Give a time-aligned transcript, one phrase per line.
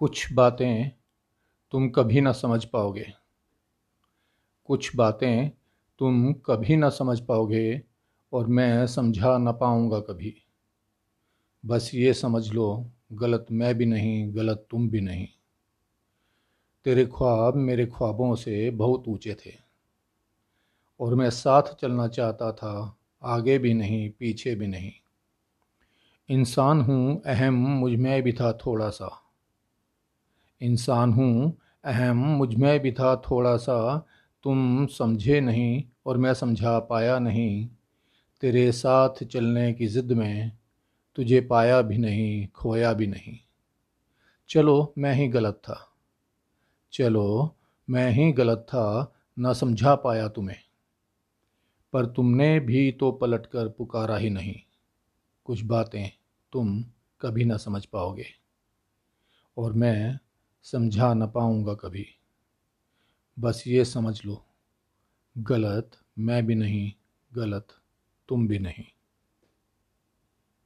[0.00, 0.90] कुछ बातें
[1.70, 3.12] तुम कभी ना समझ पाओगे।
[4.64, 5.50] कुछ बातें
[5.98, 7.82] तुम कभी ना समझ पाओगे
[8.32, 10.34] और मैं समझा ना पाऊँगा कभी।
[11.66, 15.26] बस ये समझ लो, गलत मैं भी नहीं, गलत तुम भी नहीं।
[16.84, 19.52] तेरे ख्वाब मेरे ख्वाबों से बहुत ऊँचे थे
[21.00, 24.92] और मैं साथ चलना चाहता था, आगे भी नहीं, पीछे भी नहीं।
[26.28, 29.22] इंसान हूँ, अहम मुझमें भी था थोड़ा सा।
[30.62, 34.06] इंसान हूँ, अहम मुझमें भी था थोड़ा सा
[34.42, 37.68] तुम समझे नहीं और मैं समझा पाया नहीं।
[38.40, 40.52] तेरे साथ चलने की ज़िद में
[41.16, 43.38] तुझे पाया भी नहीं, खोया भी नहीं।
[44.48, 45.88] चलो, मैं ही गलत था।
[46.92, 47.56] चलो,
[47.90, 50.56] मैं ही गलत था, ना समझा पाया तुम्हें।
[51.92, 54.56] पर तुमने भी तो पलट कर पुकारा ही नहीं।
[55.44, 56.10] कुछ बातें
[56.52, 56.84] तुम
[57.20, 58.26] कभी ना समझ पाओगे।
[59.58, 60.18] और मैं
[60.64, 62.06] समझा ना पाऊँगा कभी।
[63.38, 64.44] बस ये समझ लो,
[65.38, 66.92] गलत मैं भी नहीं,
[67.34, 67.66] गलत
[68.28, 68.84] तुम भी नहीं।